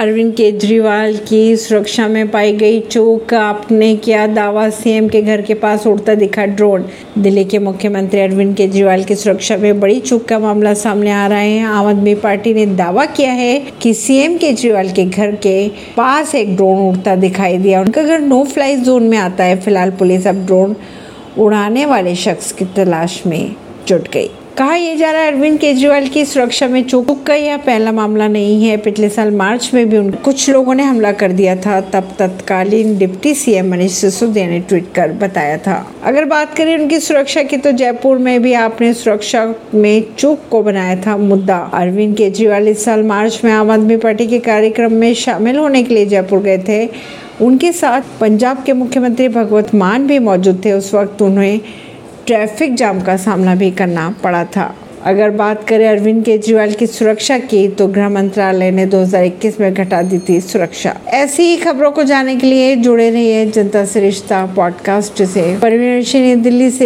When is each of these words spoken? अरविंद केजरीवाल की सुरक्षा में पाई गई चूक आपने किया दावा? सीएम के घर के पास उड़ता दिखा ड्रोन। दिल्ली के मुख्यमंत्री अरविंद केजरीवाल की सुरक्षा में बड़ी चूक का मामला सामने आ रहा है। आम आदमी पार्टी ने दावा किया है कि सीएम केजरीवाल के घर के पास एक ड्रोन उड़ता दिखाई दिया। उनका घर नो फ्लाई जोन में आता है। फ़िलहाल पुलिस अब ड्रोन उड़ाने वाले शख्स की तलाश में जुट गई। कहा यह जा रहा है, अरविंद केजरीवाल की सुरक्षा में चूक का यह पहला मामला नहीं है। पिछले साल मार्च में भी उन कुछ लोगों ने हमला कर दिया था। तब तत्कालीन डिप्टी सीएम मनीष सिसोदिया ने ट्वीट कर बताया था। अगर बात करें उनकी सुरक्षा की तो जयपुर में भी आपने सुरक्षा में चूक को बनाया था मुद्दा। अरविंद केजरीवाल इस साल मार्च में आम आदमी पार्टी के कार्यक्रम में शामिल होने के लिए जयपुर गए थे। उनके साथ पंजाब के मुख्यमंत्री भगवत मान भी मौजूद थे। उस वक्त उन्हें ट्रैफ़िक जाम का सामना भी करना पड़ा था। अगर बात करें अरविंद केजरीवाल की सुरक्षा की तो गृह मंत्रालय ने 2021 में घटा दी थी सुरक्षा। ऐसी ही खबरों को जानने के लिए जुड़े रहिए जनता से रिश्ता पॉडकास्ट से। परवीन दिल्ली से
अरविंद 0.00 0.32
केजरीवाल 0.34 1.16
की 1.16 1.56
सुरक्षा 1.56 2.08
में 2.08 2.28
पाई 2.30 2.52
गई 2.52 2.80
चूक 2.80 3.32
आपने 3.34 3.94
किया 3.96 4.26
दावा? 4.26 4.68
सीएम 4.70 5.08
के 5.08 5.22
घर 5.22 5.42
के 5.42 5.54
पास 5.54 5.86
उड़ता 5.86 6.14
दिखा 6.14 6.44
ड्रोन। 6.46 6.84
दिल्ली 7.18 7.44
के 7.44 7.58
मुख्यमंत्री 7.58 8.20
अरविंद 8.20 8.54
केजरीवाल 8.56 9.04
की 9.04 9.14
सुरक्षा 9.14 9.56
में 9.56 9.80
बड़ी 9.80 9.98
चूक 10.00 10.24
का 10.24 10.38
मामला 10.38 10.74
सामने 10.74 11.10
आ 11.10 11.26
रहा 11.26 11.38
है। 11.38 11.62
आम 11.62 11.86
आदमी 11.86 12.14
पार्टी 12.14 12.54
ने 12.54 12.66
दावा 12.66 13.06
किया 13.06 13.32
है 13.32 13.58
कि 13.82 13.94
सीएम 13.94 14.36
केजरीवाल 14.36 14.90
के 14.90 15.04
घर 15.04 15.34
के 15.34 15.68
पास 15.68 16.34
एक 16.34 16.56
ड्रोन 16.56 16.88
उड़ता 16.88 17.16
दिखाई 17.16 17.58
दिया। 17.58 17.80
उनका 17.80 18.02
घर 18.02 18.18
नो 18.20 18.44
फ्लाई 18.44 18.76
जोन 18.76 19.02
में 19.02 19.18
आता 19.18 19.44
है। 19.44 19.60
फ़िलहाल 19.60 19.90
पुलिस 19.90 20.26
अब 20.26 20.46
ड्रोन 20.46 20.76
उड़ाने 21.38 21.86
वाले 21.86 22.14
शख्स 22.14 22.52
की 22.52 22.64
तलाश 22.64 23.22
में 23.26 23.54
जुट 23.88 24.12
गई। 24.12 24.30
कहा 24.58 24.74
यह 24.74 24.94
जा 24.96 25.10
रहा 25.10 25.22
है, 25.22 25.32
अरविंद 25.32 25.58
केजरीवाल 25.58 26.06
की 26.08 26.24
सुरक्षा 26.24 26.66
में 26.68 26.82
चूक 26.84 27.10
का 27.26 27.34
यह 27.34 27.56
पहला 27.56 27.92
मामला 27.92 28.28
नहीं 28.28 28.68
है। 28.68 28.76
पिछले 28.76 29.08
साल 29.08 29.30
मार्च 29.30 29.70
में 29.74 29.88
भी 29.88 29.96
उन 29.96 30.10
कुछ 30.24 30.48
लोगों 30.50 30.74
ने 30.74 30.82
हमला 30.82 31.12
कर 31.12 31.32
दिया 31.32 31.56
था। 31.56 31.80
तब 31.80 32.14
तत्कालीन 32.18 32.96
डिप्टी 32.98 33.34
सीएम 33.34 33.70
मनीष 33.70 33.92
सिसोदिया 33.92 34.46
ने 34.46 34.60
ट्वीट 34.60 34.86
कर 34.94 35.12
बताया 35.12 35.58
था। 35.58 35.74
अगर 36.04 36.24
बात 36.24 36.56
करें 36.56 36.76
उनकी 36.78 37.00
सुरक्षा 37.00 37.42
की 37.42 37.56
तो 37.56 37.72
जयपुर 37.72 38.18
में 38.18 38.42
भी 38.42 38.52
आपने 38.54 38.92
सुरक्षा 38.94 39.54
में 39.74 40.04
चूक 40.18 40.48
को 40.50 40.62
बनाया 40.62 40.96
था 40.96 41.16
मुद्दा। 41.16 41.58
अरविंद 41.74 42.16
केजरीवाल 42.16 42.68
इस 42.68 42.84
साल 42.84 43.02
मार्च 43.02 43.40
में 43.44 43.52
आम 43.52 43.70
आदमी 43.70 43.96
पार्टी 43.96 44.26
के 44.26 44.38
कार्यक्रम 44.38 44.92
में 44.92 45.12
शामिल 45.14 45.58
होने 45.58 45.82
के 45.82 45.94
लिए 45.94 46.06
जयपुर 46.06 46.38
गए 46.38 46.58
थे। 46.58 46.88
उनके 47.40 47.72
साथ 47.72 48.02
पंजाब 48.20 48.62
के 48.64 48.72
मुख्यमंत्री 48.72 49.28
भगवत 49.28 49.74
मान 49.74 50.06
भी 50.06 50.18
मौजूद 50.18 50.64
थे। 50.64 50.72
उस 50.72 50.94
वक्त 50.94 51.22
उन्हें 51.22 51.60
ट्रैफ़िक 52.26 52.74
जाम 52.74 53.00
का 53.00 53.16
सामना 53.16 53.54
भी 53.54 53.70
करना 53.70 54.14
पड़ा 54.24 54.44
था। 54.44 54.74
अगर 55.04 55.30
बात 55.30 55.68
करें 55.68 55.88
अरविंद 55.88 56.24
केजरीवाल 56.24 56.72
की 56.72 56.86
सुरक्षा 56.86 57.38
की 57.38 57.68
तो 57.68 57.86
गृह 57.86 58.08
मंत्रालय 58.08 58.70
ने 58.70 58.86
2021 58.86 59.60
में 59.60 59.74
घटा 59.74 60.02
दी 60.02 60.18
थी 60.18 60.40
सुरक्षा। 60.40 60.96
ऐसी 61.06 61.42
ही 61.42 61.56
खबरों 61.56 61.90
को 61.90 62.02
जानने 62.02 62.36
के 62.36 62.46
लिए 62.46 62.76
जुड़े 62.76 63.10
रहिए 63.10 63.46
जनता 63.46 63.84
से 63.84 64.00
रिश्ता 64.00 64.46
पॉडकास्ट 64.46 65.22
से। 65.22 65.58
परवीन 65.58 66.42
दिल्ली 66.42 66.70
से 66.70 66.84